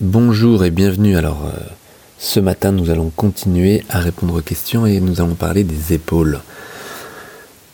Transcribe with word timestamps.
Bonjour 0.00 0.64
et 0.64 0.70
bienvenue. 0.70 1.16
Alors, 1.16 1.46
euh, 1.46 1.58
ce 2.20 2.38
matin, 2.38 2.70
nous 2.70 2.88
allons 2.88 3.10
continuer 3.10 3.82
à 3.88 3.98
répondre 3.98 4.38
aux 4.38 4.42
questions 4.42 4.86
et 4.86 5.00
nous 5.00 5.20
allons 5.20 5.34
parler 5.34 5.64
des 5.64 5.92
épaules. 5.92 6.38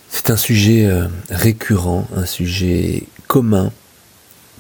C'est 0.08 0.30
un 0.30 0.38
sujet 0.38 0.86
euh, 0.86 1.06
récurrent, 1.28 2.08
un 2.16 2.24
sujet 2.24 3.02
commun, 3.26 3.72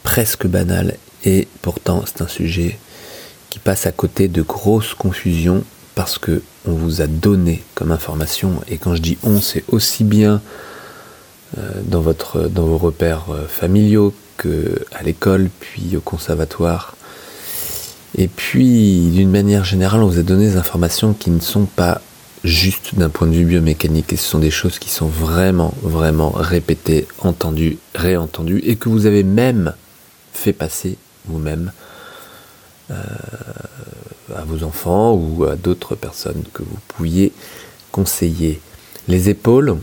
presque 0.02 0.46
banal, 0.46 0.98
et 1.24 1.48
pourtant 1.62 2.04
c'est 2.04 2.20
un 2.20 2.28
sujet 2.28 2.78
qui 3.48 3.60
passe 3.60 3.86
à 3.86 3.92
côté 3.92 4.28
de 4.28 4.42
grosses 4.42 4.92
confusions 4.92 5.64
parce 5.94 6.18
que 6.18 6.42
on 6.68 6.72
vous 6.72 7.00
a 7.00 7.06
donné 7.06 7.62
comme 7.74 7.92
information, 7.92 8.60
et 8.68 8.76
quand 8.76 8.94
je 8.94 9.00
dis 9.00 9.16
on, 9.22 9.40
c'est 9.40 9.64
aussi 9.68 10.04
bien 10.04 10.42
euh, 11.56 11.70
dans, 11.86 12.02
dans 12.02 12.66
vos 12.66 12.76
repères 12.76 13.24
familiaux 13.48 14.12
qu'à 14.36 15.02
l'école, 15.02 15.48
puis 15.60 15.96
au 15.96 16.02
conservatoire, 16.02 16.94
et 18.16 18.28
puis, 18.28 19.10
d'une 19.10 19.30
manière 19.30 19.64
générale, 19.64 20.02
on 20.02 20.08
vous 20.08 20.18
a 20.18 20.22
donné 20.22 20.50
des 20.50 20.56
informations 20.56 21.14
qui 21.14 21.30
ne 21.30 21.40
sont 21.40 21.64
pas 21.66 22.00
justes 22.44 22.94
d'un 22.94 23.08
point 23.08 23.26
de 23.26 23.32
vue 23.32 23.44
biomécanique. 23.44 24.12
Et 24.12 24.16
ce 24.16 24.28
sont 24.28 24.38
des 24.38 24.50
choses 24.50 24.78
qui 24.78 24.90
sont 24.90 25.08
vraiment, 25.08 25.74
vraiment 25.82 26.30
répétées, 26.30 27.08
entendues, 27.20 27.78
réentendues, 27.94 28.60
et 28.64 28.76
que 28.76 28.88
vous 28.88 29.06
avez 29.06 29.24
même 29.24 29.74
fait 30.32 30.52
passer 30.52 30.96
vous-même 31.26 31.72
euh, 32.90 32.94
à 34.36 34.44
vos 34.44 34.62
enfants 34.62 35.14
ou 35.14 35.44
à 35.44 35.56
d'autres 35.56 35.94
personnes 35.96 36.44
que 36.52 36.62
vous 36.62 36.78
pouviez 36.88 37.32
conseiller. 37.90 38.60
Les 39.08 39.28
épaules, 39.28 39.76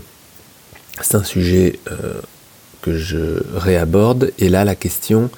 c'est 1.02 1.16
un 1.16 1.24
sujet 1.24 1.80
euh, 1.92 2.22
que 2.82 2.98
je 2.98 3.44
réaborde, 3.56 4.32
et 4.40 4.50
là 4.50 4.66
la 4.66 4.76
question 4.76 5.30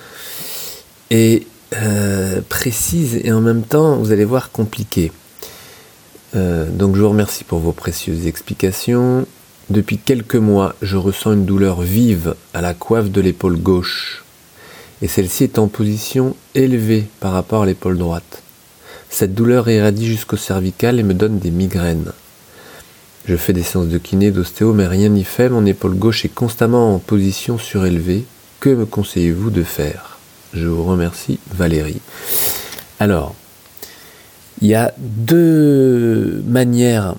est 1.10 1.48
euh, 1.76 2.13
précise 2.42 3.20
et 3.24 3.32
en 3.32 3.42
même 3.42 3.64
temps, 3.64 3.98
vous 3.98 4.12
allez 4.12 4.26
voir, 4.26 4.52
compliquée. 4.52 5.12
Euh, 6.36 6.70
donc 6.70 6.96
je 6.96 7.02
vous 7.02 7.10
remercie 7.10 7.44
pour 7.44 7.60
vos 7.60 7.72
précieuses 7.72 8.28
explications. 8.28 9.26
Depuis 9.70 9.98
quelques 9.98 10.36
mois, 10.36 10.76
je 10.82 10.98
ressens 10.98 11.34
une 11.34 11.46
douleur 11.46 11.82
vive 11.82 12.36
à 12.54 12.62
la 12.62 12.74
coiffe 12.74 13.10
de 13.10 13.22
l'épaule 13.22 13.58
gauche. 13.58 14.24
Et 15.02 15.08
celle-ci 15.08 15.44
est 15.44 15.60
en 15.60 15.68
position 15.68 16.36
élevée 16.56 17.06
par 17.20 17.34
rapport 17.34 17.64
à 17.64 17.66
l'épaule 17.66 17.98
droite. 17.98 18.42
Cette 19.10 19.36
douleur 19.36 19.70
irradie 19.70 20.08
jusqu'au 20.08 20.38
cervical 20.38 21.00
et 21.00 21.04
me 21.04 21.14
donne 21.14 21.40
des 21.40 21.52
migraines. 21.52 22.12
Je 23.26 23.38
fais 23.38 23.54
des 23.54 23.64
séances 23.64 23.88
de 23.88 23.98
kiné, 23.98 24.32
d'ostéo, 24.32 24.74
mais 24.74 24.88
rien 24.88 25.10
n'y 25.10 25.24
fait. 25.24 25.50
Mon 25.50 25.66
épaule 25.66 25.96
gauche 25.96 26.26
est 26.26 26.34
constamment 26.34 26.96
en 26.96 27.00
position 27.00 27.58
surélevée. 27.58 28.26
Que 28.60 28.70
me 28.70 28.86
conseillez-vous 28.86 29.50
de 29.50 29.64
faire? 29.64 30.13
Je 30.54 30.68
vous 30.68 30.84
remercie 30.84 31.40
Valérie. 31.54 32.02
Alors, 33.00 33.36
il 34.62 34.68
y 34.68 34.76
a 34.76 34.94
deux 34.98 36.44
manières, 36.46 37.16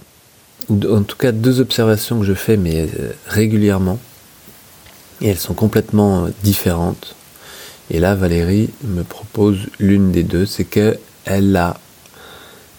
ou 0.69 0.79
en 0.91 1.03
tout 1.03 1.17
cas 1.17 1.33
deux 1.33 1.61
observations 1.61 2.21
que 2.21 2.25
je 2.25 2.35
fais, 2.35 2.57
mais 2.57 2.83
euh, 2.83 3.13
régulièrement, 3.27 3.99
et 5.21 5.29
elles 5.29 5.39
sont 5.39 5.55
complètement 5.55 6.27
euh, 6.27 6.31
différentes. 6.43 7.15
Et 7.91 7.99
là, 7.99 8.15
Valérie 8.15 8.71
me 8.83 9.03
propose 9.03 9.67
l'une 9.79 10.11
des 10.11 10.23
deux, 10.23 10.47
c'est 10.47 10.65
qu'elle 10.65 11.57
a 11.57 11.77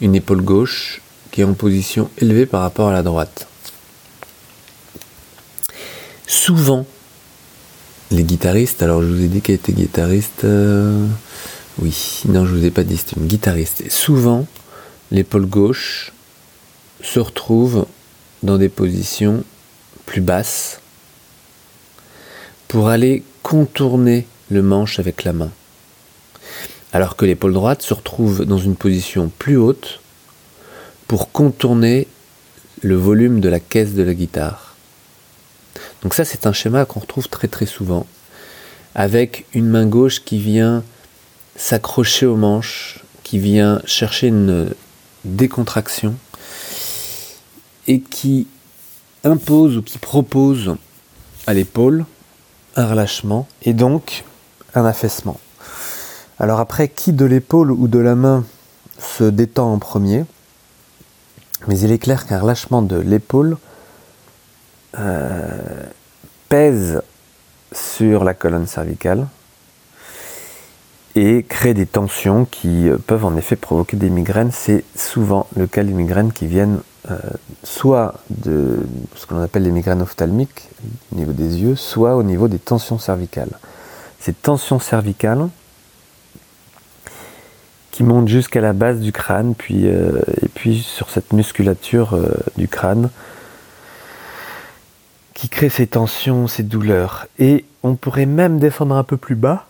une 0.01 0.15
épaule 0.15 0.41
gauche 0.41 1.01
qui 1.31 1.41
est 1.41 1.45
en 1.45 1.53
position 1.53 2.09
élevée 2.17 2.45
par 2.45 2.61
rapport 2.61 2.89
à 2.89 2.93
la 2.93 3.03
droite. 3.03 3.47
Souvent, 6.27 6.85
les 8.11 8.23
guitaristes, 8.23 8.83
alors 8.83 9.01
je 9.01 9.07
vous 9.07 9.23
ai 9.23 9.27
dit 9.27 9.41
qu'elle 9.41 9.55
était 9.55 9.73
guitariste. 9.73 10.43
Euh, 10.43 11.05
oui, 11.79 12.21
non, 12.27 12.45
je 12.45 12.55
vous 12.55 12.65
ai 12.65 12.71
pas 12.71 12.83
dit, 12.83 12.97
c'est 12.97 13.15
une 13.15 13.27
guitariste. 13.27 13.81
Et 13.81 13.89
souvent, 13.89 14.45
l'épaule 15.11 15.45
gauche 15.45 16.13
se 17.01 17.19
retrouve 17.19 17.85
dans 18.43 18.57
des 18.57 18.69
positions 18.69 19.43
plus 20.05 20.21
basses 20.21 20.79
pour 22.67 22.87
aller 22.89 23.23
contourner 23.43 24.25
le 24.49 24.61
manche 24.61 24.99
avec 24.99 25.23
la 25.23 25.33
main. 25.33 25.51
Alors 26.93 27.15
que 27.15 27.25
l'épaule 27.25 27.53
droite 27.53 27.81
se 27.81 27.93
retrouve 27.93 28.45
dans 28.45 28.57
une 28.57 28.75
position 28.75 29.31
plus 29.39 29.57
haute 29.57 29.99
pour 31.07 31.31
contourner 31.31 32.07
le 32.81 32.95
volume 32.95 33.39
de 33.39 33.49
la 33.49 33.59
caisse 33.59 33.93
de 33.93 34.03
la 34.03 34.13
guitare. 34.13 34.74
Donc 36.01 36.13
ça, 36.13 36.25
c'est 36.25 36.47
un 36.47 36.53
schéma 36.53 36.85
qu'on 36.85 36.99
retrouve 36.99 37.27
très 37.27 37.47
très 37.47 37.65
souvent, 37.65 38.05
avec 38.93 39.45
une 39.53 39.67
main 39.67 39.85
gauche 39.85 40.23
qui 40.23 40.39
vient 40.39 40.83
s'accrocher 41.55 42.25
aux 42.25 42.35
manches, 42.35 43.03
qui 43.23 43.39
vient 43.39 43.81
chercher 43.85 44.27
une 44.27 44.73
décontraction, 45.23 46.15
et 47.87 47.99
qui 48.01 48.47
impose 49.23 49.77
ou 49.77 49.81
qui 49.81 49.97
propose 49.97 50.75
à 51.47 51.53
l'épaule 51.53 52.05
un 52.75 52.87
relâchement, 52.87 53.47
et 53.63 53.73
donc 53.73 54.23
un 54.73 54.85
affaissement. 54.85 55.39
Alors 56.39 56.59
après, 56.59 56.89
qui 56.89 57.13
de 57.13 57.25
l'épaule 57.25 57.71
ou 57.71 57.87
de 57.87 57.99
la 57.99 58.15
main 58.15 58.43
se 58.99 59.23
détend 59.23 59.71
en 59.73 59.79
premier? 59.79 60.25
Mais 61.67 61.79
il 61.79 61.91
est 61.91 61.97
clair 61.97 62.27
qu'un 62.27 62.39
relâchement 62.39 62.81
de 62.81 62.97
l'épaule 62.97 63.57
pèse 66.49 67.01
sur 67.71 68.23
la 68.23 68.33
colonne 68.33 68.67
cervicale 68.67 69.27
et 71.15 71.45
crée 71.47 71.73
des 71.73 71.85
tensions 71.85 72.45
qui 72.45 72.89
euh, 72.89 72.97
peuvent 72.97 73.25
en 73.25 73.35
effet 73.37 73.55
provoquer 73.55 73.97
des 73.97 74.09
migraines. 74.09 74.51
C'est 74.51 74.83
souvent 74.95 75.47
le 75.55 75.65
cas 75.65 75.83
des 75.83 75.93
migraines 75.93 76.33
qui 76.33 76.45
viennent 76.45 76.79
euh, 77.09 77.17
soit 77.63 78.15
de 78.29 78.85
ce 79.15 79.25
qu'on 79.25 79.41
appelle 79.41 79.63
les 79.63 79.71
migraines 79.71 80.01
ophtalmiques 80.01 80.69
au 81.13 81.15
niveau 81.15 81.31
des 81.31 81.61
yeux, 81.61 81.75
soit 81.75 82.15
au 82.15 82.23
niveau 82.23 82.47
des 82.47 82.59
tensions 82.59 82.99
cervicales. 82.99 83.59
Ces 84.19 84.33
tensions 84.33 84.79
cervicales 84.79 85.47
qui 87.91 88.03
montent 88.03 88.27
jusqu'à 88.27 88.59
la 88.59 88.73
base 88.73 88.99
du 88.99 89.13
crâne, 89.13 89.53
et 89.69 90.49
puis 90.53 90.81
sur 90.81 91.09
cette 91.09 91.31
musculature 91.31 92.19
du 92.57 92.67
crâne, 92.67 93.09
qui 95.35 95.49
crée 95.49 95.69
ces 95.69 95.85
tensions, 95.85 96.47
ces 96.47 96.63
douleurs. 96.63 97.27
Et 97.37 97.65
on 97.83 97.93
pourrait 97.95 98.25
même 98.25 98.57
descendre 98.57 98.95
un 98.95 99.03
peu 99.03 99.17
plus 99.17 99.35
bas 99.35 99.67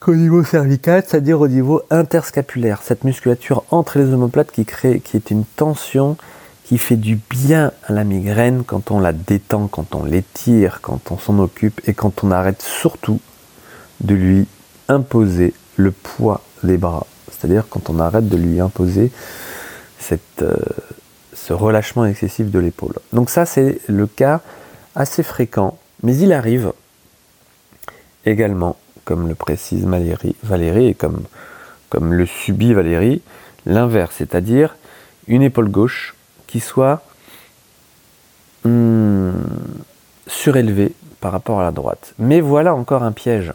qu'au 0.00 0.14
niveau 0.14 0.44
cervical, 0.44 1.02
c'est-à-dire 1.06 1.40
au 1.40 1.48
niveau 1.48 1.80
interscapulaire, 1.88 2.82
cette 2.82 3.04
musculature 3.04 3.64
entre 3.70 3.98
les 3.98 4.12
omoplates 4.12 4.52
qui 4.52 4.66
crée, 4.66 5.00
qui 5.00 5.16
est 5.16 5.30
une 5.30 5.46
tension 5.46 6.18
qui 6.64 6.76
fait 6.76 6.96
du 6.96 7.18
bien 7.30 7.72
à 7.84 7.92
la 7.92 8.04
migraine 8.04 8.64
quand 8.66 8.90
on 8.90 8.98
la 9.00 9.12
détend, 9.12 9.68
quand 9.68 9.94
on 9.94 10.04
l'étire, 10.04 10.80
quand 10.82 11.10
on 11.10 11.18
s'en 11.18 11.38
occupe 11.38 11.80
et 11.88 11.94
quand 11.94 12.24
on 12.24 12.30
arrête 12.30 12.60
surtout 12.60 13.20
de 14.00 14.14
lui 14.14 14.46
imposer 14.88 15.54
le 15.76 15.92
poids 15.92 16.42
des 16.62 16.76
bras. 16.76 17.06
C'est-à-dire 17.30 17.64
quand 17.70 17.88
on 17.88 18.00
arrête 18.00 18.28
de 18.28 18.36
lui 18.36 18.60
imposer 18.60 19.12
cette, 19.98 20.42
euh, 20.42 20.56
ce 21.34 21.52
relâchement 21.52 22.06
excessif 22.06 22.50
de 22.50 22.58
l'épaule. 22.58 22.94
Donc 23.12 23.30
ça, 23.30 23.46
c'est 23.46 23.80
le 23.88 24.06
cas 24.06 24.40
assez 24.94 25.22
fréquent, 25.22 25.78
mais 26.02 26.16
il 26.16 26.32
arrive 26.32 26.72
également, 28.24 28.76
comme 29.04 29.28
le 29.28 29.34
précise 29.34 29.86
Valérie, 29.86 30.86
et 30.86 30.94
comme, 30.94 31.24
comme 31.90 32.14
le 32.14 32.26
subit 32.26 32.74
Valérie, 32.74 33.22
l'inverse, 33.66 34.14
c'est-à-dire 34.18 34.76
une 35.26 35.42
épaule 35.42 35.68
gauche 35.68 36.14
qui 36.46 36.60
soit 36.60 37.02
hmm, 38.64 39.32
surélevée 40.26 40.92
par 41.20 41.32
rapport 41.32 41.60
à 41.60 41.64
la 41.64 41.70
droite. 41.70 42.14
Mais 42.18 42.40
voilà 42.40 42.74
encore 42.74 43.02
un 43.02 43.12
piège, 43.12 43.52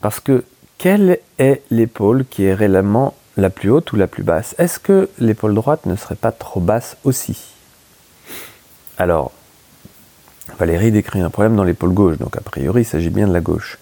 parce 0.00 0.20
que 0.20 0.44
quelle 0.78 1.18
est 1.38 1.62
l'épaule 1.70 2.24
qui 2.28 2.44
est 2.44 2.54
réellement 2.54 3.14
la 3.36 3.50
plus 3.50 3.70
haute 3.70 3.92
ou 3.92 3.96
la 3.96 4.06
plus 4.06 4.22
basse 4.22 4.54
Est-ce 4.58 4.78
que 4.78 5.08
l'épaule 5.18 5.54
droite 5.54 5.86
ne 5.86 5.96
serait 5.96 6.14
pas 6.14 6.32
trop 6.32 6.60
basse 6.60 6.96
aussi? 7.04 7.38
Alors, 8.98 9.32
Valérie 10.58 10.92
décrit 10.92 11.20
un 11.20 11.30
problème 11.30 11.56
dans 11.56 11.64
l'épaule 11.64 11.92
gauche, 11.92 12.18
donc 12.18 12.36
a 12.36 12.40
priori 12.40 12.82
il 12.82 12.84
s'agit 12.84 13.10
bien 13.10 13.26
de 13.26 13.32
la 13.32 13.40
gauche. 13.40 13.78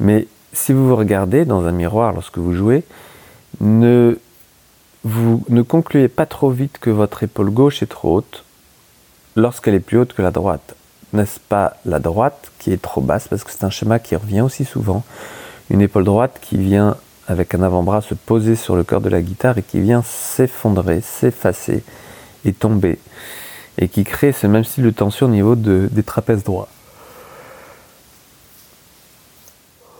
Mais 0.00 0.26
si 0.52 0.72
vous 0.72 0.88
vous 0.88 0.96
regardez 0.96 1.44
dans 1.44 1.66
un 1.66 1.72
miroir 1.72 2.12
lorsque 2.12 2.38
vous 2.38 2.54
jouez, 2.54 2.82
ne, 3.60 4.18
vous, 5.04 5.44
ne 5.48 5.62
concluez 5.62 6.08
pas 6.08 6.26
trop 6.26 6.50
vite 6.50 6.78
que 6.80 6.90
votre 6.90 7.22
épaule 7.22 7.50
gauche 7.50 7.82
est 7.82 7.86
trop 7.86 8.16
haute 8.16 8.44
lorsqu'elle 9.36 9.74
est 9.74 9.80
plus 9.80 9.98
haute 9.98 10.12
que 10.12 10.22
la 10.22 10.30
droite. 10.30 10.74
N'est-ce 11.12 11.40
pas 11.40 11.76
la 11.84 12.00
droite 12.00 12.50
qui 12.58 12.72
est 12.72 12.82
trop 12.82 13.00
basse? 13.00 13.28
Parce 13.28 13.44
que 13.44 13.50
c'est 13.50 13.64
un 13.64 13.70
schéma 13.70 13.98
qui 13.98 14.16
revient 14.16 14.42
aussi 14.42 14.64
souvent. 14.64 15.04
Une 15.70 15.80
épaule 15.80 16.04
droite 16.04 16.38
qui 16.42 16.56
vient 16.56 16.96
avec 17.28 17.54
un 17.54 17.62
avant-bras 17.62 18.00
se 18.00 18.14
poser 18.14 18.56
sur 18.56 18.74
le 18.74 18.82
cœur 18.82 19.02
de 19.02 19.10
la 19.10 19.20
guitare 19.20 19.58
et 19.58 19.62
qui 19.62 19.80
vient 19.80 20.02
s'effondrer, 20.02 21.02
s'effacer 21.02 21.84
et 22.44 22.54
tomber. 22.54 22.98
Et 23.76 23.88
qui 23.88 24.02
crée 24.02 24.32
ce 24.32 24.46
même 24.46 24.64
style 24.64 24.84
de 24.84 24.90
tension 24.90 25.26
au 25.26 25.30
niveau 25.30 25.54
des 25.54 26.02
trapèzes 26.02 26.42
droits. 26.42 26.68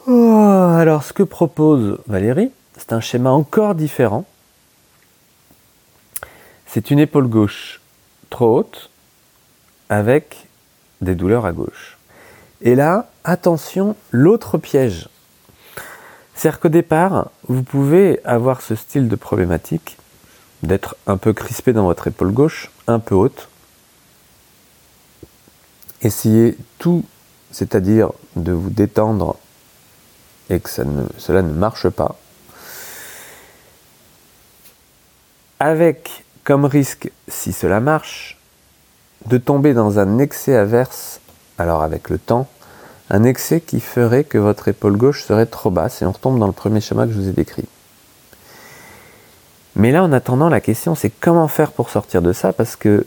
Oh, 0.07 0.75
alors, 0.79 1.05
ce 1.05 1.13
que 1.13 1.23
propose 1.23 1.99
Valérie, 2.07 2.51
c'est 2.77 2.95
un 2.95 3.01
schéma 3.01 3.31
encore 3.31 3.75
différent. 3.75 4.25
C'est 6.67 6.91
une 6.91 6.99
épaule 6.99 7.29
gauche 7.29 7.81
trop 8.31 8.59
haute 8.59 8.91
avec 9.91 10.47
des 11.03 11.15
douleurs 11.15 11.45
à 11.45 11.53
gauche. 11.53 11.99
Et 12.63 12.75
là, 12.75 13.11
attention, 13.23 13.97
l'autre 14.11 14.59
piège. 14.59 15.09
C'est-à-dire 16.39 16.61
qu'au 16.61 16.69
départ, 16.69 17.33
vous 17.49 17.65
pouvez 17.65 18.21
avoir 18.25 18.63
ce 18.63 18.77
style 18.77 19.09
de 19.09 19.17
problématique 19.17 19.99
d'être 20.63 20.95
un 21.09 21.17
peu 21.17 21.33
crispé 21.33 21.73
dans 21.73 21.87
votre 21.87 22.07
épaule 22.07 22.31
gauche, 22.31 22.71
un 22.87 23.01
peu 23.01 23.17
haute. 23.17 23.49
Essayez 26.01 26.57
tout, 26.79 27.05
c'est-à-dire 27.51 28.13
de 28.37 28.53
vous 28.53 28.71
détendre 28.71 29.35
et 30.49 30.61
que 30.61 30.71
cela 30.71 31.43
ne 31.43 31.53
marche 31.53 31.89
pas. 31.89 32.15
Avec 35.59 36.25
comme 36.45 36.67
risque, 36.67 37.11
si 37.27 37.53
cela 37.53 37.81
marche, 37.81 38.39
de 39.27 39.39
tomber 39.39 39.75
dans 39.75 39.99
un 39.99 40.21
excès 40.21 40.55
averse, 40.55 41.21
alors 41.59 41.83
avec 41.83 42.09
le 42.09 42.19
temps, 42.19 42.49
un 43.11 43.25
excès 43.25 43.61
qui 43.61 43.81
ferait 43.81 44.25
que 44.25 44.39
votre 44.39 44.69
épaule 44.69 44.97
gauche 44.97 45.25
serait 45.25 45.47
trop 45.47 45.71
basse 45.71 46.03
et 46.03 46.07
on 46.07 46.13
retombe 46.13 46.39
dans 46.39 46.47
le 46.47 46.53
premier 46.53 46.81
schéma 46.81 47.07
que 47.07 47.13
je 47.13 47.19
vous 47.19 47.29
ai 47.29 47.33
décrit. 47.33 47.65
Mais 49.77 49.93
là, 49.93 50.03
en 50.03 50.13
attendant, 50.13 50.49
la 50.49 50.61
question 50.61 50.95
c'est 50.95 51.11
comment 51.11 51.49
faire 51.49 51.73
pour 51.73 51.91
sortir 51.91 52.21
de 52.21 52.33
ça 52.33 52.53
parce 52.53 52.77
que 52.77 53.07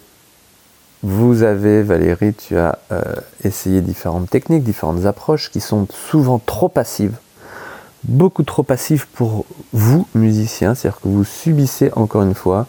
vous 1.04 1.42
avez, 1.44 1.82
Valérie, 1.82 2.34
tu 2.34 2.58
as 2.58 2.78
euh, 2.92 3.02
essayé 3.44 3.82
différentes 3.82 4.30
techniques, 4.30 4.64
différentes 4.64 5.06
approches 5.06 5.50
qui 5.50 5.60
sont 5.60 5.88
souvent 5.90 6.40
trop 6.40 6.70
passives, 6.70 7.18
beaucoup 8.04 8.44
trop 8.44 8.62
passives 8.62 9.08
pour 9.08 9.46
vous, 9.74 10.08
musiciens, 10.14 10.76
c'est-à-dire 10.76 11.02
que 11.02 11.08
vous 11.08 11.24
subissez 11.24 11.92
encore 11.96 12.22
une 12.22 12.36
fois 12.36 12.68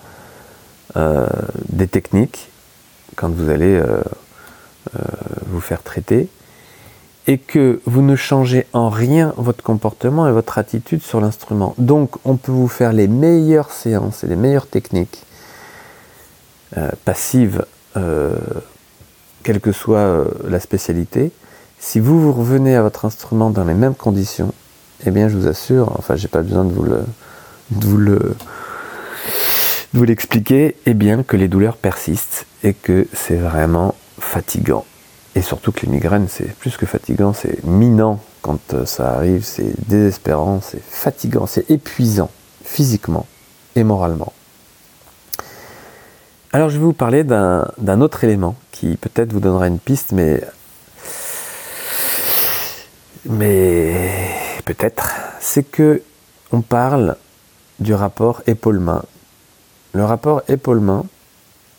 euh, 0.96 1.26
des 1.68 1.86
techniques 1.86 2.48
quand 3.16 3.30
vous 3.30 3.50
allez 3.50 3.76
euh, 3.76 4.02
vous 5.46 5.60
faire 5.60 5.82
traiter 5.82 6.28
et 7.26 7.38
que 7.38 7.80
vous 7.86 8.02
ne 8.02 8.16
changez 8.16 8.66
en 8.72 8.88
rien 8.88 9.32
votre 9.36 9.62
comportement 9.62 10.28
et 10.28 10.32
votre 10.32 10.58
attitude 10.58 11.02
sur 11.02 11.20
l'instrument. 11.20 11.74
Donc 11.78 12.16
on 12.24 12.36
peut 12.36 12.52
vous 12.52 12.68
faire 12.68 12.92
les 12.92 13.08
meilleures 13.08 13.70
séances 13.70 14.24
et 14.24 14.26
les 14.26 14.36
meilleures 14.36 14.66
techniques 14.66 15.22
euh, 16.76 16.90
passives, 17.04 17.64
euh, 17.96 18.36
quelle 19.42 19.60
que 19.60 19.72
soit 19.72 19.98
euh, 19.98 20.24
la 20.48 20.58
spécialité. 20.58 21.30
Si 21.78 22.00
vous 22.00 22.20
vous 22.20 22.32
revenez 22.32 22.74
à 22.74 22.82
votre 22.82 23.04
instrument 23.04 23.50
dans 23.50 23.64
les 23.64 23.74
mêmes 23.74 23.94
conditions, 23.94 24.52
eh 25.06 25.10
bien 25.10 25.28
je 25.28 25.36
vous 25.36 25.46
assure, 25.46 25.92
enfin 25.98 26.16
j'ai 26.16 26.28
pas 26.28 26.42
besoin 26.42 26.64
de 26.64 26.72
vous 26.72 26.84
le, 26.84 27.04
vous 27.70 27.98
de 27.98 28.34
vous 29.92 30.04
l'expliquer, 30.04 30.76
eh 30.86 30.94
bien 30.94 31.22
que 31.22 31.36
les 31.36 31.48
douleurs 31.48 31.76
persistent 31.76 32.46
et 32.64 32.72
que 32.72 33.06
c'est 33.12 33.36
vraiment 33.36 33.94
fatigant. 34.18 34.86
Et 35.34 35.42
surtout 35.42 35.72
que 35.72 35.86
les 35.86 35.92
migraines, 35.92 36.28
c'est 36.28 36.54
plus 36.56 36.76
que 36.76 36.84
fatigant, 36.84 37.32
c'est 37.32 37.64
minant 37.64 38.20
quand 38.42 38.74
euh, 38.74 38.84
ça 38.84 39.14
arrive, 39.14 39.44
c'est 39.44 39.72
désespérant, 39.88 40.60
c'est 40.60 40.82
fatigant, 40.82 41.46
c'est 41.46 41.70
épuisant, 41.70 42.30
physiquement 42.64 43.26
et 43.74 43.84
moralement. 43.84 44.32
Alors 46.52 46.68
je 46.68 46.74
vais 46.74 46.84
vous 46.84 46.92
parler 46.92 47.24
d'un 47.24 48.00
autre 48.02 48.24
élément 48.24 48.56
qui 48.72 48.98
peut-être 48.98 49.32
vous 49.32 49.40
donnera 49.40 49.68
une 49.68 49.78
piste, 49.78 50.12
mais, 50.12 50.42
mais 53.24 53.96
peut-être, 54.66 55.14
c'est 55.40 55.62
que 55.62 56.02
on 56.50 56.60
parle 56.60 57.16
du 57.80 57.94
rapport 57.94 58.42
épaule-main. 58.46 59.02
Le 59.94 60.04
rapport 60.04 60.42
épaule-main, 60.48 61.06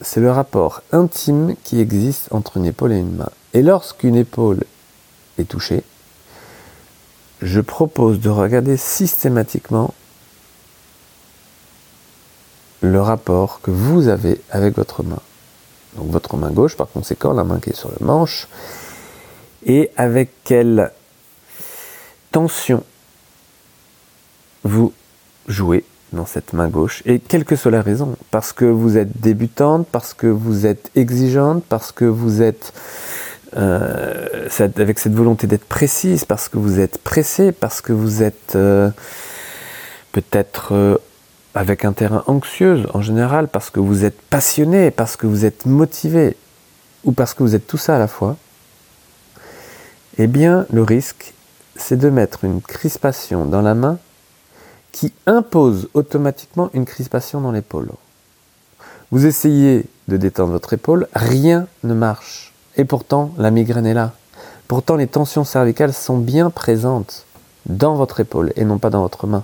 c'est 0.02 0.22
le 0.22 0.32
rapport 0.32 0.82
intime 0.92 1.56
qui 1.64 1.80
existe 1.80 2.34
entre 2.34 2.58
une 2.58 2.66
épaule 2.66 2.94
et 2.94 2.98
une 2.98 3.16
main. 3.16 3.30
Et 3.54 3.62
lorsqu'une 3.62 4.16
épaule 4.16 4.64
est 5.38 5.48
touchée, 5.48 5.84
je 7.42 7.62
propose 7.62 8.20
de 8.20 8.30
regarder 8.30 8.78
systématiquement 8.78 9.94
le 12.82 13.02
rapport 13.02 13.62
que 13.62 13.72
vous 13.72 14.08
avez 14.08 14.42
avec 14.50 14.76
votre 14.76 15.04
main. 15.04 15.20
Donc 15.96 16.10
votre 16.10 16.36
main 16.38 16.52
gauche, 16.52 16.76
par 16.76 16.90
conséquent, 16.90 17.34
la 17.34 17.44
main 17.44 17.60
qui 17.60 17.70
est 17.70 17.76
sur 17.76 17.90
le 17.90 18.06
manche, 18.06 18.48
et 19.66 19.92
avec 19.96 20.32
quelle 20.44 20.92
tension 22.32 22.84
vous 24.64 24.92
jouez 25.48 25.86
dans 26.12 26.26
cette 26.26 26.54
main 26.54 26.68
gauche, 26.68 27.04
et 27.06 27.20
quelle 27.20 27.46
que 27.46 27.56
soit 27.56 27.72
la 27.72 27.82
raison, 27.82 28.16
parce 28.32 28.54
que 28.54 28.66
vous 28.66 28.98
êtes 28.98 29.22
débutante, 29.22 29.88
parce 29.92 30.14
que 30.14 30.28
vous 30.28 30.66
êtes 30.66 30.92
exigeante, 30.96 31.64
parce 31.70 31.92
que 31.92 32.06
vous 32.06 32.42
êtes 32.42 32.74
euh, 33.58 34.50
avec 34.78 35.00
cette 35.00 35.14
volonté 35.14 35.48
d'être 35.48 35.66
précise, 35.66 36.26
parce 36.26 36.50
que 36.50 36.58
vous 36.58 36.80
êtes 36.80 36.98
pressé, 36.98 37.52
parce 37.52 37.82
que 37.82 37.94
vous 37.94 38.24
êtes 38.24 38.56
euh, 38.56 38.90
peut-être 40.12 40.74
euh, 40.74 40.98
avec 41.56 41.86
un 41.86 41.94
terrain 41.94 42.24
anxieux 42.28 42.84
en 42.94 43.02
général, 43.02 43.48
parce 43.48 43.70
que 43.70 43.80
vous 43.80 44.06
êtes 44.06 44.22
passionné, 44.22 44.92
parce 44.92 45.16
que 45.16 45.28
vous 45.28 45.46
êtes 45.46 45.66
motivé, 45.66 46.36
ou 47.04 47.12
parce 47.12 47.34
que 47.34 47.44
vous 47.44 47.56
êtes 47.56 47.68
tout 47.68 47.78
ça 47.78 47.96
à 47.96 48.00
la 48.00 48.08
fois, 48.08 48.38
eh 50.18 50.28
bien 50.28 50.66
le 50.72 50.84
risque, 50.84 51.34
c'est 51.76 51.98
de 51.98 52.10
mettre 52.10 52.44
une 52.44 52.62
crispation 52.62 53.46
dans 53.46 53.62
la 53.62 53.74
main 53.74 53.98
qui 54.92 55.12
impose 55.26 55.90
automatiquement 55.96 56.70
une 56.74 56.86
crispation 56.86 57.42
dans 57.42 57.52
l'épaule. 57.52 57.90
Vous 59.12 59.26
essayez 59.26 59.86
de 60.08 60.18
détendre 60.18 60.52
votre 60.52 60.74
épaule, 60.74 61.08
rien 61.14 61.68
ne 61.84 61.94
marche. 61.94 62.53
Et 62.78 62.86
pourtant, 62.86 63.34
la 63.38 63.52
migraine 63.52 63.86
est 63.86 63.94
là. 63.94 64.14
Pourtant, 64.68 64.96
les 64.96 65.08
tensions 65.08 65.44
cervicales 65.44 65.94
sont 65.94 66.18
bien 66.18 66.50
présentes 66.50 67.26
dans 67.66 67.96
votre 67.96 68.20
épaule 68.20 68.52
et 68.56 68.66
non 68.66 68.80
pas 68.80 68.90
dans 68.90 69.02
votre 69.02 69.28
main. 69.28 69.44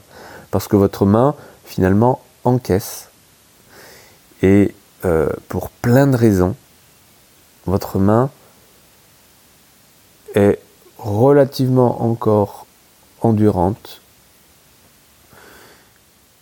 Parce 0.52 0.68
que 0.68 0.76
votre 0.76 1.06
main, 1.06 1.36
finalement, 1.66 2.22
encaisse. 2.44 3.10
Et 4.42 4.74
euh, 5.06 5.30
pour 5.48 5.70
plein 5.70 6.08
de 6.08 6.16
raisons, 6.16 6.56
votre 7.66 8.00
main 8.00 8.30
est 10.36 10.60
relativement 10.98 12.04
encore 12.04 12.66
endurante 13.22 14.02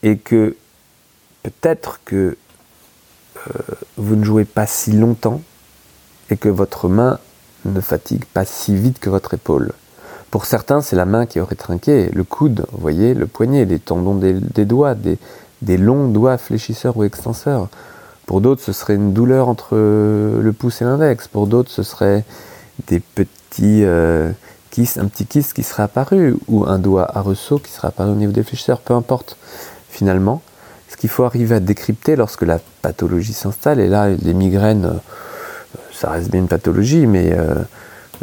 et 0.03 0.17
que 0.17 0.55
peut-être 1.43 1.99
que 2.05 2.37
euh, 3.47 3.51
vous 3.97 4.15
ne 4.15 4.23
jouez 4.23 4.45
pas 4.45 4.67
si 4.67 4.91
longtemps 4.91 5.41
et 6.29 6.37
que 6.37 6.49
votre 6.49 6.89
main 6.89 7.19
ne 7.65 7.81
fatigue 7.81 8.25
pas 8.25 8.45
si 8.45 8.75
vite 8.75 8.99
que 8.99 9.09
votre 9.09 9.33
épaule. 9.33 9.71
Pour 10.31 10.45
certains, 10.45 10.81
c'est 10.81 10.95
la 10.95 11.05
main 11.05 11.25
qui 11.25 11.39
aurait 11.39 11.55
trinqué, 11.55 12.09
le 12.13 12.23
coude, 12.23 12.65
voyez, 12.71 13.13
le 13.13 13.27
poignet, 13.27 13.65
les 13.65 13.79
tendons 13.79 14.15
des, 14.15 14.65
doigts, 14.65 14.93
des, 14.93 15.77
longs 15.77 16.09
doigts 16.09 16.37
fléchisseurs 16.37 16.97
ou 16.97 17.03
extenseurs. 17.03 17.69
Pour 18.25 18.41
d'autres, 18.41 18.61
ce 18.61 18.73
serait 18.73 18.95
une 18.95 19.13
douleur 19.13 19.47
entre 19.47 19.75
le 19.75 20.51
pouce 20.51 20.81
et 20.81 20.85
l'index. 20.85 21.29
Pour 21.29 21.47
d'autres, 21.47 21.71
ce 21.71 21.83
serait 21.83 22.25
des 22.87 22.99
petits 22.99 23.83
euh, 23.85 24.31
un 24.97 25.07
petit 25.07 25.25
kyste 25.25 25.53
qui 25.53 25.63
serait 25.63 25.83
apparu, 25.83 26.35
ou 26.47 26.65
un 26.65 26.77
doigt 26.77 27.09
à 27.17 27.21
ressaut 27.21 27.57
qui 27.57 27.71
serait 27.71 27.87
apparu 27.87 28.11
au 28.11 28.15
niveau 28.15 28.31
des 28.31 28.43
fléchisseurs, 28.43 28.79
peu 28.79 28.93
importe. 28.93 29.37
Finalement, 29.89 30.41
ce 30.89 30.97
qu'il 30.97 31.09
faut 31.09 31.23
arriver 31.23 31.55
à 31.55 31.59
décrypter 31.59 32.15
lorsque 32.15 32.43
la 32.43 32.59
pathologie 32.81 33.33
s'installe, 33.33 33.79
et 33.79 33.87
là, 33.87 34.09
les 34.09 34.33
migraines 34.33 34.99
ça 35.99 36.11
reste 36.11 36.29
bien 36.29 36.41
une 36.41 36.47
pathologie, 36.47 37.07
mais 37.07 37.33
euh, 37.33 37.55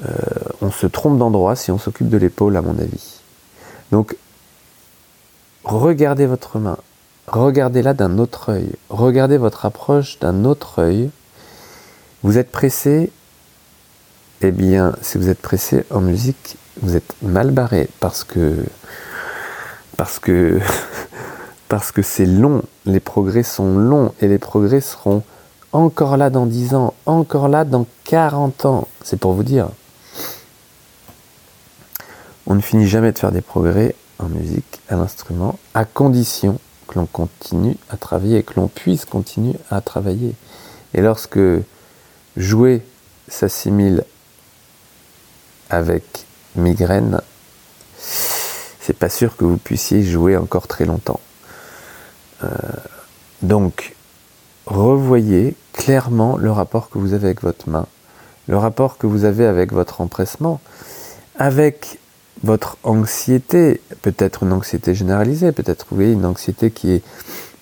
euh, 0.05 0.13
on 0.61 0.71
se 0.71 0.87
trompe 0.87 1.19
d'endroit 1.19 1.57
si 1.57 1.73
on 1.73 1.79
s'occupe 1.79 2.09
de 2.09 2.17
l'épaule, 2.17 2.57
à 2.57 2.63
mon 2.63 2.79
avis. 2.79 3.21
Donc, 3.91 4.17
regardez 5.65 6.27
votre 6.27 6.59
main, 6.59 6.79
regardez-la 7.27 7.93
d'un 7.93 8.19
autre 8.19 8.53
œil, 8.53 8.71
regardez 8.91 9.39
votre 9.39 9.67
approche 9.67 10.21
d'un 10.21 10.45
autre 10.45 10.81
œil. 10.81 11.11
Vous 12.23 12.39
êtes 12.39 12.53
pressé, 12.53 13.11
eh 14.41 14.53
bien, 14.53 14.93
si 15.03 15.19
vous 15.19 15.29
êtes 15.29 15.43
pressé 15.43 15.85
en 15.91 16.01
musique, 16.01 16.57
vous 16.81 16.97
êtes 16.97 17.15
mal 17.23 17.51
barré 17.51 17.89
parce 17.99 18.25
que 18.25 18.65
parce 19.97 20.19
que 20.21 20.61
parce 21.69 21.91
que 21.91 22.03
c'est 22.03 22.27
long, 22.27 22.63
les 22.85 23.01
progrès 23.01 23.43
sont 23.43 23.77
longs 23.79 24.13
et 24.21 24.29
les 24.29 24.39
progrès 24.39 24.81
seront 24.81 25.23
encore 25.75 26.17
là 26.17 26.31
dans 26.31 26.47
10 26.47 26.75
ans, 26.75 26.95
encore 27.05 27.49
là 27.49 27.65
dans 27.65 27.85
40 28.05 28.65
ans. 28.65 28.89
C'est 29.03 29.19
pour 29.19 29.33
vous 29.33 29.43
dire. 29.43 29.69
On 32.47 32.55
ne 32.55 32.61
finit 32.61 32.87
jamais 32.87 33.11
de 33.11 33.19
faire 33.19 33.33
des 33.33 33.41
progrès 33.41 33.95
en 34.19 34.29
musique, 34.29 34.81
à 34.89 34.97
l'instrument, 34.97 35.59
à 35.75 35.85
condition 35.85 36.61
que 36.87 36.99
l'on 36.99 37.07
continue 37.07 37.77
à 37.91 37.97
travailler, 37.97 38.43
que 38.45 38.55
l'on 38.57 38.69
puisse 38.69 39.05
continuer 39.05 39.57
à 39.71 39.81
travailler. 39.81 40.35
Et 40.95 41.01
lorsque 41.01 41.41
jouer 42.37 42.83
s'assimile 43.27 44.05
avec 45.71 46.05
migraine, 46.55 47.21
c'est 47.99 48.97
pas 48.97 49.09
sûr 49.09 49.37
que 49.37 49.45
vous 49.45 49.57
puissiez 49.57 50.05
jouer 50.05 50.37
encore 50.37 50.69
très 50.69 50.85
longtemps. 50.85 51.21
Euh, 52.45 52.49
donc, 53.43 53.97
revoyez 54.67 55.55
clairement 55.73 56.37
le 56.37 56.51
rapport 56.51 56.91
que 56.91 56.99
vous 56.99 57.13
avez 57.13 57.27
avec 57.27 57.43
votre 57.43 57.69
main, 57.69 57.87
le 58.49 58.57
rapport 58.57 58.99
que 58.99 59.07
vous 59.07 59.25
avez 59.25 59.47
avec 59.47 59.73
votre 59.73 60.01
empressement, 60.01 60.61
avec 61.39 61.99
votre 62.43 62.77
anxiété, 62.83 63.81
peut-être 64.03 64.43
une 64.43 64.53
anxiété 64.53 64.95
généralisée, 64.95 65.53
peut-être 65.53 65.87
vous 65.91 66.01
une 66.03 66.27
anxiété 66.27 66.71
qui 66.71 66.93
est 66.93 67.03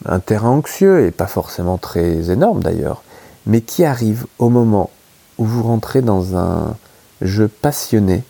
un 0.07 0.19
terrain 0.19 0.51
anxieux 0.51 1.07
et 1.07 1.11
pas 1.11 1.27
forcément 1.27 1.79
très 1.79 2.31
énorme 2.31 2.63
d'ailleurs, 2.63 3.03
mais 3.47 3.61
qui 3.61 3.85
arrive 3.85 4.27
au 4.39 4.49
moment 4.49 4.91
où 5.39 5.45
vous 5.45 5.63
rentrez 5.63 6.03
dans 6.03 6.37
un 6.37 6.77
jeu 7.21 7.49
passionné, 7.49 8.25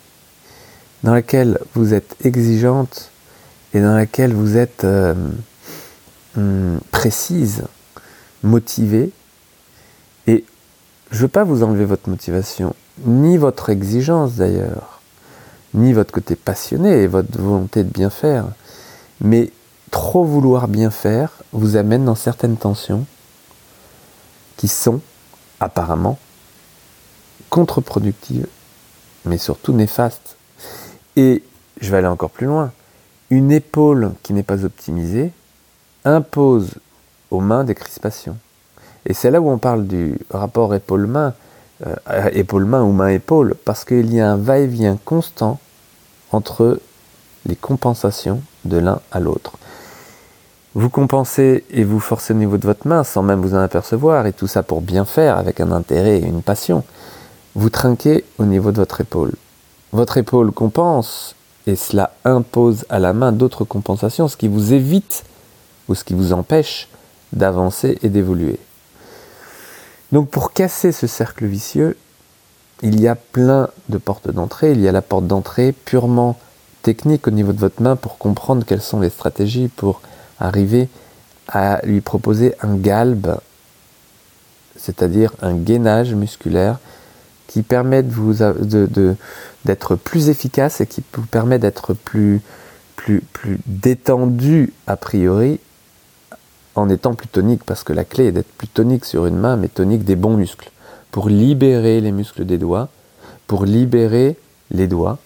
dans 1.02 1.14
lequel 1.14 1.58
vous 1.74 1.94
êtes 1.94 2.16
exigeante 2.24 3.10
et 3.74 3.80
dans 3.80 3.96
lequel 3.96 4.34
vous 4.34 4.56
êtes 4.56 4.84
euh, 4.84 5.14
hum, 6.36 6.78
précise, 6.90 7.64
motivée. 8.42 9.10
Et 10.26 10.44
je 11.10 11.16
ne 11.16 11.22
veux 11.22 11.28
pas 11.28 11.44
vous 11.44 11.62
enlever 11.62 11.84
votre 11.84 12.08
motivation, 12.08 12.74
ni 13.04 13.36
votre 13.36 13.70
exigence 13.70 14.34
d'ailleurs, 14.34 15.00
ni 15.74 15.92
votre 15.92 16.12
côté 16.12 16.36
passionné 16.36 17.02
et 17.02 17.06
votre 17.06 17.38
volonté 17.38 17.84
de 17.84 17.90
bien 17.90 18.10
faire, 18.10 18.46
mais 19.20 19.50
trop 19.90 20.24
vouloir 20.24 20.68
bien 20.68 20.90
faire 20.90 21.30
vous 21.52 21.76
amène 21.76 22.04
dans 22.04 22.14
certaines 22.14 22.56
tensions 22.56 23.04
qui 24.56 24.68
sont 24.68 25.00
apparemment 25.60 26.18
contre-productives, 27.50 28.46
mais 29.24 29.38
surtout 29.38 29.72
néfastes. 29.72 30.36
Et 31.16 31.42
je 31.80 31.90
vais 31.90 31.98
aller 31.98 32.06
encore 32.06 32.30
plus 32.30 32.46
loin. 32.46 32.72
Une 33.30 33.52
épaule 33.52 34.12
qui 34.22 34.32
n'est 34.32 34.42
pas 34.42 34.64
optimisée 34.64 35.32
impose 36.04 36.70
aux 37.32 37.40
mains 37.40 37.64
des 37.64 37.74
crispations. 37.74 38.36
Et 39.06 39.14
c'est 39.14 39.30
là 39.30 39.40
où 39.40 39.50
on 39.50 39.58
parle 39.58 39.86
du 39.86 40.18
rapport 40.30 40.74
épaule-main, 40.74 41.34
euh, 41.86 41.96
épaule-main 42.32 42.82
ou 42.82 42.92
main-épaule, 42.92 43.56
parce 43.64 43.84
qu'il 43.84 44.14
y 44.14 44.20
a 44.20 44.30
un 44.30 44.36
va-et-vient 44.36 44.98
constant 45.04 45.58
entre 46.30 46.78
les 47.46 47.56
compensations 47.56 48.42
de 48.64 48.76
l'un 48.76 49.00
à 49.10 49.18
l'autre. 49.18 49.54
Vous 50.74 50.88
compensez 50.88 51.64
et 51.70 51.84
vous 51.84 52.00
forcez 52.00 52.32
au 52.32 52.36
niveau 52.36 52.56
de 52.56 52.66
votre 52.66 52.86
main 52.86 53.02
sans 53.02 53.22
même 53.22 53.40
vous 53.40 53.54
en 53.54 53.60
apercevoir, 53.60 54.26
et 54.26 54.32
tout 54.32 54.46
ça 54.46 54.62
pour 54.62 54.82
bien 54.82 55.04
faire, 55.04 55.36
avec 55.38 55.60
un 55.60 55.72
intérêt 55.72 56.18
et 56.18 56.26
une 56.26 56.42
passion. 56.42 56.84
Vous 57.54 57.70
trinquez 57.70 58.24
au 58.38 58.44
niveau 58.44 58.70
de 58.72 58.76
votre 58.76 59.00
épaule. 59.00 59.32
Votre 59.92 60.18
épaule 60.18 60.52
compense, 60.52 61.34
et 61.66 61.76
cela 61.76 62.12
impose 62.24 62.84
à 62.88 62.98
la 62.98 63.12
main 63.12 63.32
d'autres 63.32 63.64
compensations, 63.64 64.28
ce 64.28 64.36
qui 64.36 64.48
vous 64.48 64.72
évite 64.72 65.24
ou 65.88 65.94
ce 65.94 66.04
qui 66.04 66.14
vous 66.14 66.32
empêche 66.32 66.88
d'avancer 67.32 67.98
et 68.02 68.08
d'évoluer. 68.08 68.58
Donc 70.12 70.28
pour 70.28 70.52
casser 70.52 70.92
ce 70.92 71.06
cercle 71.06 71.46
vicieux, 71.46 71.96
il 72.82 73.00
y 73.00 73.08
a 73.08 73.14
plein 73.14 73.68
de 73.88 73.98
portes 73.98 74.30
d'entrée. 74.30 74.72
Il 74.72 74.80
y 74.80 74.88
a 74.88 74.92
la 74.92 75.02
porte 75.02 75.26
d'entrée 75.26 75.72
purement 75.72 76.38
technique 76.82 77.26
au 77.28 77.30
niveau 77.30 77.52
de 77.52 77.60
votre 77.60 77.80
main 77.80 77.96
pour 77.96 78.18
comprendre 78.18 78.66
quelles 78.66 78.82
sont 78.82 79.00
les 79.00 79.08
stratégies 79.08 79.68
pour 79.68 80.02
arriver 80.40 80.88
à 81.48 81.80
lui 81.84 82.00
proposer 82.00 82.54
un 82.60 82.76
galbe, 82.76 83.36
c'est-à-dire 84.76 85.32
un 85.40 85.54
gainage 85.54 86.14
musculaire 86.14 86.78
qui 87.46 87.62
permet 87.62 88.02
d'être 88.02 89.96
plus 89.96 90.28
efficace 90.28 90.80
et 90.80 90.86
qui 90.86 91.02
vous 91.12 91.26
permet 91.26 91.58
d'être 91.58 91.94
plus, 91.94 92.40
plus 92.96 93.22
détendu 93.66 94.72
a 94.86 94.96
priori 94.96 95.60
en 96.74 96.88
étant 96.88 97.14
plus 97.14 97.28
tonique, 97.28 97.64
parce 97.64 97.84
que 97.84 97.92
la 97.92 98.04
clé 98.04 98.26
est 98.26 98.32
d'être 98.32 98.52
plus 98.52 98.68
tonique 98.68 99.04
sur 99.04 99.26
une 99.26 99.36
main, 99.36 99.56
mais 99.56 99.68
tonique 99.68 100.04
des 100.04 100.16
bons 100.16 100.36
muscles, 100.36 100.70
pour 101.10 101.28
libérer 101.28 102.00
les 102.00 102.12
muscles 102.12 102.44
des 102.44 102.58
doigts, 102.58 102.88
pour 103.46 103.64
libérer 103.64 104.36
les 104.70 104.86
doigts, 104.86 105.18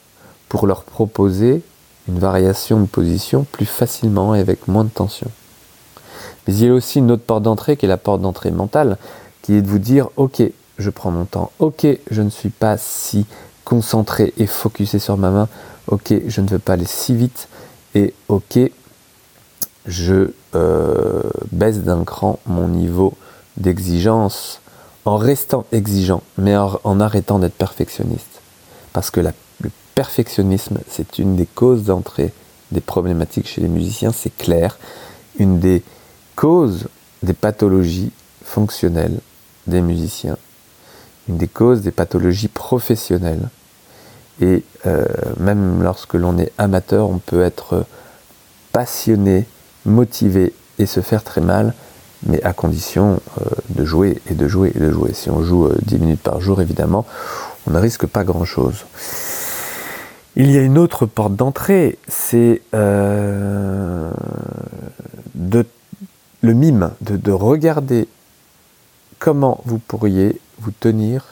pour 0.48 0.66
leur 0.66 0.82
proposer 0.84 1.62
une 2.08 2.18
variation 2.18 2.80
de 2.80 2.86
position 2.86 3.46
plus 3.50 3.66
facilement 3.66 4.34
et 4.34 4.40
avec 4.40 4.68
moins 4.68 4.84
de 4.84 4.90
tension. 4.90 5.30
Mais 6.46 6.54
il 6.54 6.64
y 6.64 6.68
a 6.68 6.72
aussi 6.72 6.98
une 6.98 7.10
autre 7.10 7.24
porte 7.24 7.42
d'entrée 7.42 7.76
qui 7.76 7.86
est 7.86 7.88
la 7.88 7.96
porte 7.96 8.20
d'entrée 8.20 8.50
mentale, 8.50 8.98
qui 9.42 9.54
est 9.54 9.62
de 9.62 9.68
vous 9.68 9.78
dire 9.78 10.08
ok, 10.16 10.42
je 10.78 10.90
prends 10.90 11.10
mon 11.10 11.24
temps, 11.24 11.50
ok, 11.58 11.86
je 12.10 12.22
ne 12.22 12.30
suis 12.30 12.50
pas 12.50 12.76
si 12.78 13.26
concentré 13.64 14.32
et 14.38 14.46
focusé 14.46 14.98
sur 14.98 15.16
ma 15.16 15.30
main, 15.30 15.48
ok, 15.88 16.14
je 16.26 16.40
ne 16.40 16.48
veux 16.48 16.58
pas 16.58 16.74
aller 16.74 16.86
si 16.86 17.14
vite, 17.14 17.48
et 17.94 18.14
ok, 18.28 18.58
je 19.86 20.30
euh, 20.54 21.22
baisse 21.52 21.78
d'un 21.78 22.04
cran 22.04 22.38
mon 22.46 22.68
niveau 22.68 23.14
d'exigence 23.56 24.60
en 25.04 25.16
restant 25.16 25.64
exigeant, 25.70 26.22
mais 26.36 26.56
en 26.56 27.00
arrêtant 27.00 27.38
d'être 27.38 27.54
perfectionniste. 27.54 28.40
Parce 28.92 29.10
que 29.10 29.20
la 29.20 29.32
perfectionnisme, 29.94 30.78
c'est 30.88 31.18
une 31.18 31.36
des 31.36 31.46
causes 31.46 31.84
d'entrée 31.84 32.32
des 32.72 32.80
problématiques 32.80 33.48
chez 33.48 33.60
les 33.60 33.68
musiciens, 33.68 34.12
c'est 34.12 34.36
clair. 34.36 34.78
Une 35.38 35.58
des 35.58 35.82
causes 36.34 36.88
des 37.22 37.32
pathologies 37.32 38.12
fonctionnelles 38.44 39.18
des 39.66 39.80
musiciens, 39.80 40.36
une 41.28 41.38
des 41.38 41.48
causes 41.48 41.80
des 41.82 41.90
pathologies 41.90 42.48
professionnelles. 42.48 43.48
Et 44.40 44.64
euh, 44.86 45.06
même 45.38 45.82
lorsque 45.82 46.14
l'on 46.14 46.38
est 46.38 46.52
amateur, 46.58 47.08
on 47.08 47.18
peut 47.18 47.42
être 47.42 47.84
passionné, 48.72 49.46
motivé 49.86 50.52
et 50.78 50.86
se 50.86 51.00
faire 51.00 51.24
très 51.24 51.40
mal, 51.40 51.74
mais 52.26 52.42
à 52.42 52.52
condition 52.52 53.20
euh, 53.40 53.44
de 53.70 53.84
jouer 53.84 54.20
et 54.30 54.34
de 54.34 54.48
jouer 54.48 54.72
et 54.74 54.78
de 54.78 54.90
jouer. 54.90 55.12
Si 55.14 55.30
on 55.30 55.42
joue 55.42 55.68
10 55.82 55.94
euh, 55.94 55.98
minutes 55.98 56.22
par 56.22 56.40
jour, 56.40 56.60
évidemment, 56.60 57.06
on 57.66 57.70
ne 57.70 57.78
risque 57.78 58.06
pas 58.06 58.24
grand-chose. 58.24 58.84
Il 60.34 60.50
y 60.50 60.58
a 60.58 60.60
une 60.60 60.76
autre 60.76 61.06
porte 61.06 61.34
d'entrée, 61.34 61.98
c'est 62.08 62.60
euh, 62.74 64.10
le 65.34 66.52
mime, 66.52 66.92
de, 67.00 67.32
regarder 67.32 68.06
comment 69.18 69.62
vous 69.64 69.78
pourriez 69.78 70.40
vous 70.58 70.70
tenir 70.70 71.24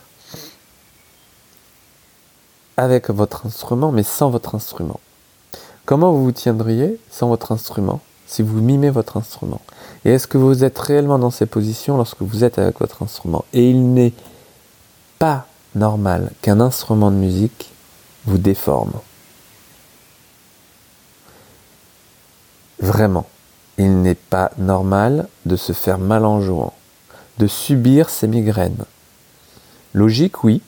avec 2.76 3.10
votre 3.10 3.46
instrument, 3.46 3.92
mais 3.92 4.02
sans 4.02 4.30
votre 4.30 4.54
instrument. 4.54 5.00
Comment 5.84 6.12
vous 6.12 6.24
vous 6.24 6.32
tiendriez 6.32 6.98
sans 7.10 7.28
votre 7.28 7.52
instrument? 7.52 8.00
Si 8.26 8.42
vous 8.42 8.60
mimez 8.60 8.90
votre 8.90 9.16
instrument 9.16 9.60
Et 10.04 10.12
est-ce 10.12 10.26
que 10.26 10.38
vous 10.38 10.64
êtes 10.64 10.78
réellement 10.78 11.18
dans 11.18 11.30
ces 11.30 11.46
positions 11.46 11.96
lorsque 11.96 12.22
vous 12.22 12.44
êtes 12.44 12.58
avec 12.58 12.80
votre 12.80 13.02
instrument? 13.02 13.44
Et 13.52 13.68
il 13.68 13.92
n'est 13.92 14.12
pas 15.18 15.46
normal 15.74 16.32
qu'un 16.42 16.60
instrument 16.60 17.10
de 17.10 17.16
musique 17.16 17.72
vous 18.26 18.38
déforme. 18.38 18.92
Vraiment, 22.80 23.26
il 23.78 24.02
n'est 24.02 24.14
pas 24.14 24.50
normal 24.58 25.28
de 25.46 25.56
se 25.56 25.72
faire 25.72 25.98
mal 25.98 26.24
en 26.24 26.40
jouant, 26.40 26.74
de 27.38 27.46
subir 27.46 28.10
ces 28.10 28.28
migraines. 28.28 28.84
Logique, 29.92 30.44
oui, 30.44 30.60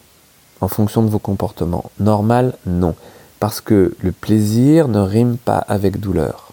en 0.61 0.69
fonction 0.69 1.03
de 1.03 1.11
vos 1.11 1.19
comportements. 1.19 1.91
Normal, 2.01 2.55
non, 2.65 2.95
parce 3.41 3.61
que 3.61 3.95
le 4.01 4.13
plaisir 4.13 4.89
ne 4.89 5.01
rime 5.01 5.37
pas 5.37 5.59
avec 5.59 6.01
douleur. 6.01 6.46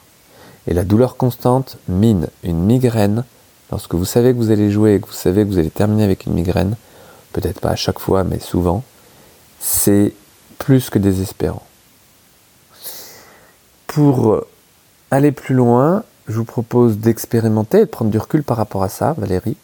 Et 0.68 0.74
la 0.74 0.84
douleur 0.84 1.18
constante 1.18 1.78
mine 1.88 2.28
une 2.44 2.64
migraine. 2.64 3.24
Lorsque 3.72 3.96
vous 3.96 4.06
savez 4.06 4.34
que 4.34 4.38
vous 4.38 4.52
allez 4.52 4.72
jouer 4.72 4.96
et 4.96 5.00
que 5.00 5.08
vous 5.08 5.14
savez 5.14 5.44
que 5.44 5.50
vous 5.50 5.58
allez 5.58 5.70
terminer 5.70 6.04
avec 6.04 6.26
une 6.26 6.34
migraine, 6.34 6.76
peut-être 7.34 7.60
pas 7.60 7.72
à 7.72 7.76
chaque 7.76 8.00
fois, 8.00 8.24
mais 8.24 8.40
souvent, 8.40 8.84
c'est 9.60 10.14
plus 10.60 10.90
que 10.90 11.00
désespérant. 11.00 11.66
Pour 13.88 14.46
aller 15.12 15.32
plus 15.32 15.56
loin, 15.56 16.04
je 16.28 16.38
vous 16.38 16.46
propose 16.46 16.98
d'expérimenter, 16.98 17.80
de 17.80 17.86
prendre 17.86 18.12
du 18.12 18.18
recul 18.18 18.44
par 18.44 18.58
rapport 18.58 18.84
à 18.84 18.90
ça, 18.90 19.14
Valérie, 19.18 19.58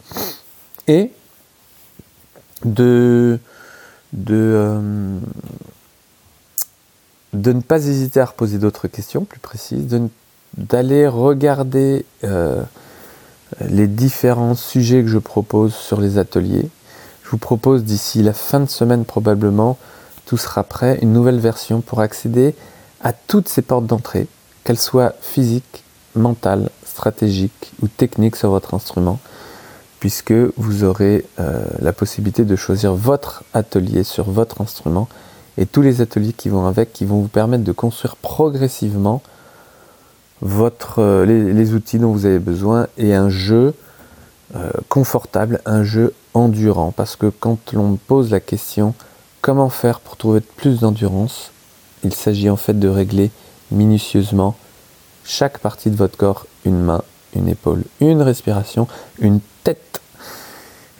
et 0.88 1.12
de, 2.66 3.40
de, 4.14 4.36
euh, 4.36 5.20
de 7.34 7.54
ne 7.54 7.62
pas 7.62 7.86
hésiter 7.86 8.20
à 8.20 8.26
reposer 8.26 8.58
d'autres 8.58 8.88
questions 8.88 9.24
plus 9.24 9.40
précises, 9.40 9.88
d'aller 10.58 11.08
regarder 11.08 12.06
euh, 12.24 12.62
les 13.62 13.88
différents 13.88 14.56
sujets 14.56 15.02
que 15.02 15.08
je 15.08 15.18
propose 15.18 15.74
sur 15.74 16.02
les 16.02 16.18
ateliers. 16.18 16.70
Je 17.24 17.30
vous 17.30 17.38
propose 17.38 17.84
d'ici 17.84 18.24
la 18.24 18.34
fin 18.34 18.60
de 18.60 18.70
semaine 18.70 19.06
probablement 19.06 19.78
tout 20.26 20.38
sera 20.38 20.64
prêt, 20.64 21.00
une 21.02 21.12
nouvelle 21.12 21.40
version 21.40 21.82
pour 21.82 22.02
accéder 22.02 22.54
à 23.02 23.14
toutes 23.14 23.48
ces 23.48 23.64
portes 23.64 23.88
d'entrée, 23.88 24.28
qu'elles 24.64 24.78
soient 24.78 25.14
physiques, 25.22 25.84
mentales, 26.16 26.70
stratégiques 26.86 27.72
ou 27.82 27.88
techniques 27.88 28.36
sur 28.36 28.52
votre 28.52 28.76
instrument, 28.76 29.20
puisque 30.00 30.34
vous 30.58 30.84
aurez 30.84 31.26
euh, 31.40 31.64
la 31.80 31.94
possibilité 31.94 32.46
de 32.46 32.56
choisir 32.56 32.94
votre 32.94 33.44
atelier 33.54 34.04
sur 34.04 34.30
votre 34.30 34.62
instrument 34.62 35.08
et 35.58 35.66
tous 35.66 35.82
les 35.82 36.02
ateliers 36.02 36.34
qui 36.34 36.50
vont 36.50 36.68
avec, 36.68 36.94
qui 36.94 37.06
vont 37.06 37.22
vous 37.22 37.28
permettre 37.28 37.64
de 37.64 37.72
construire 37.72 38.16
progressivement 38.16 39.24
votre, 40.42 41.00
euh, 41.00 41.26
les, 41.26 41.74
outils 41.74 42.00
dont 42.00 42.12
vous 42.12 42.26
avez 42.26 42.40
besoin 42.40 42.88
et 42.98 43.14
un 43.14 43.30
jeu 43.30 43.74
euh, 44.56 44.72
confortable, 44.88 45.62
un 45.66 45.84
jeu 45.84 46.14
endurant. 46.34 46.92
Parce 46.92 47.16
que 47.16 47.28
quand 47.28 47.74
l'on 47.74 47.96
pose 47.96 48.32
la 48.32 48.40
question 48.40 48.94
comment 49.42 49.70
faire 49.70 50.00
pour 50.00 50.18
trouver 50.18 50.42
plus 50.42 50.80
d'endurance, 50.80 51.52
il 52.04 52.14
s'agit 52.14 52.50
en 52.50 52.56
fait 52.56 52.78
de 52.78 52.88
régler 52.88 53.32
minutieusement 53.72 54.56
chaque 55.24 55.60
partie 55.60 55.92
de 55.92 55.96
votre 55.96 56.18
corps, 56.18 56.46
une 56.66 56.82
main, 56.82 57.04
une 57.36 57.48
épaule, 57.48 57.84
une 58.00 58.22
respiration, 58.22 58.88
une 59.20 59.40
tête. 59.64 60.02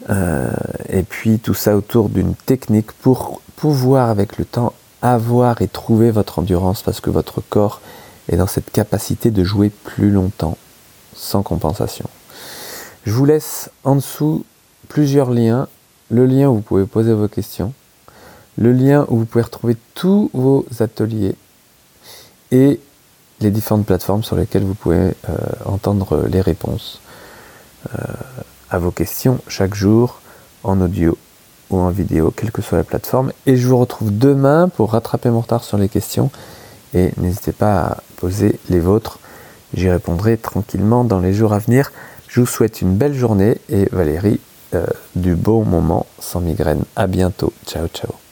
Euh, 0.08 0.50
et 0.88 1.02
puis 1.02 1.38
tout 1.38 1.54
ça 1.54 1.76
autour 1.76 2.08
d'une 2.08 2.34
technique 2.34 2.92
pour 2.92 3.40
pouvoir 3.56 4.08
avec 4.08 4.38
le 4.38 4.44
temps 4.44 4.72
avoir 5.02 5.62
et 5.62 5.68
trouver 5.68 6.10
votre 6.10 6.38
endurance 6.38 6.82
parce 6.82 7.00
que 7.00 7.10
votre 7.10 7.40
corps 7.40 7.80
est 8.30 8.36
dans 8.36 8.46
cette 8.46 8.70
capacité 8.70 9.30
de 9.30 9.44
jouer 9.44 9.68
plus 9.68 10.10
longtemps 10.10 10.56
sans 11.14 11.42
compensation. 11.42 12.08
Je 13.04 13.12
vous 13.12 13.26
laisse 13.26 13.70
en 13.84 13.96
dessous 13.96 14.44
plusieurs 14.88 15.30
liens. 15.30 15.68
Le 16.10 16.26
lien 16.26 16.48
où 16.48 16.56
vous 16.56 16.60
pouvez 16.60 16.86
poser 16.86 17.12
vos 17.12 17.28
questions, 17.28 17.72
le 18.58 18.72
lien 18.72 19.06
où 19.08 19.18
vous 19.18 19.24
pouvez 19.26 19.44
retrouver 19.44 19.76
tous 19.94 20.28
vos 20.32 20.66
ateliers 20.80 21.36
et 22.50 22.80
les 23.40 23.50
différentes 23.50 23.86
plateformes 23.86 24.24
sur 24.24 24.36
lesquelles 24.36 24.64
vous 24.64 24.74
pouvez 24.74 25.14
euh, 25.28 25.36
entendre 25.64 26.26
les 26.26 26.40
réponses 26.40 27.00
euh, 27.94 28.02
à 28.70 28.78
vos 28.78 28.90
questions 28.90 29.38
chaque 29.46 29.74
jour 29.74 30.20
en 30.64 30.80
audio 30.80 31.16
ou 31.70 31.78
en 31.78 31.90
vidéo, 31.90 32.32
quelle 32.34 32.50
que 32.50 32.62
soit 32.62 32.78
la 32.78 32.84
plateforme. 32.84 33.32
Et 33.46 33.56
je 33.56 33.68
vous 33.68 33.78
retrouve 33.78 34.16
demain 34.16 34.68
pour 34.68 34.92
rattraper 34.92 35.30
mon 35.30 35.40
retard 35.40 35.62
sur 35.62 35.78
les 35.78 35.88
questions. 35.88 36.30
Et 36.94 37.10
n'hésitez 37.16 37.52
pas 37.52 37.80
à 37.80 37.96
poser 38.16 38.58
les 38.68 38.80
vôtres. 38.80 39.18
J'y 39.74 39.88
répondrai 39.88 40.36
tranquillement 40.36 41.04
dans 41.04 41.20
les 41.20 41.32
jours 41.32 41.52
à 41.52 41.58
venir. 41.58 41.92
Je 42.28 42.40
vous 42.40 42.46
souhaite 42.46 42.80
une 42.80 42.94
belle 42.94 43.14
journée 43.14 43.58
et 43.68 43.88
Valérie, 43.92 44.40
euh, 44.74 44.86
du 45.14 45.34
beau 45.34 45.62
moment 45.62 46.06
sans 46.18 46.40
migraine. 46.40 46.84
À 46.96 47.06
bientôt. 47.06 47.52
Ciao, 47.66 47.86
ciao. 47.88 48.29